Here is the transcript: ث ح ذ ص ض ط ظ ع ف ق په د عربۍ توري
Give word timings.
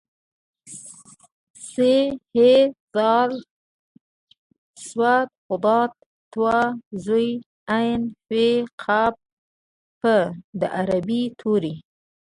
ث 1.71 1.75
ح 2.31 2.35
ذ 2.95 2.97
ص 4.85 4.87
ض 5.63 5.65
ط 6.33 6.35
ظ 7.05 7.07
ع 7.75 7.75
ف 8.27 8.29
ق 8.81 8.83
په 10.01 10.15
د 10.59 10.61
عربۍ 10.79 11.23
توري 11.39 11.73